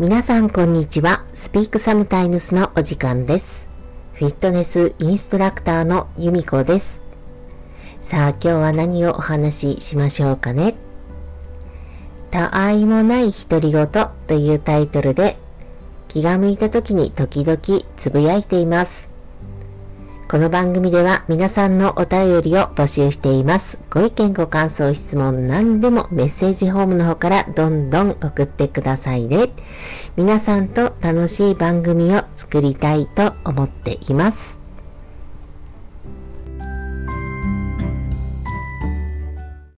[0.00, 1.26] 皆さんこんにちは。
[1.34, 3.68] スピークサムタイムスのお時間です。
[4.14, 7.02] フィットネスインストラクターの由美子です。
[8.00, 10.74] さあ今日は何をお話ししましょうかね？
[12.30, 13.86] たあいもない独り言
[14.26, 15.36] というタイトルで
[16.08, 17.58] 気が向いた時に時々
[17.98, 19.09] つぶやいています。
[20.30, 23.80] この番組では皆さんのお便りを募集しています。
[23.90, 29.50] ご意見ご感想質問何でもメッセージホームの方からどんどん送ってくださいね。
[30.14, 34.59] 皆さんと楽しい番組を作りたいと思っています。